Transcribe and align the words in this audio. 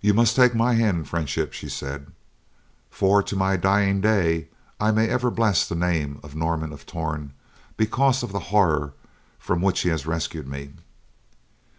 "You 0.00 0.14
must 0.14 0.36
take 0.36 0.54
my 0.54 0.72
hand 0.72 0.96
in 0.96 1.04
friendship," 1.04 1.52
she 1.52 1.68
said, 1.68 2.06
"for, 2.88 3.22
to 3.22 3.36
my 3.36 3.58
dying 3.58 4.00
day, 4.00 4.48
I 4.80 4.90
must 4.90 5.10
ever 5.10 5.30
bless 5.30 5.68
the 5.68 5.74
name 5.74 6.18
of 6.22 6.34
Norman 6.34 6.72
of 6.72 6.86
Torn 6.86 7.34
because 7.76 8.22
of 8.22 8.32
the 8.32 8.40
horror 8.48 8.94
from 9.38 9.60
which 9.60 9.80
he 9.82 9.90
has 9.90 10.06
rescued 10.06 10.48
me." 10.48 10.72